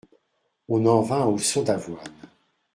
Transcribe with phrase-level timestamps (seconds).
[0.67, 1.99] On en vint au son d'avoine.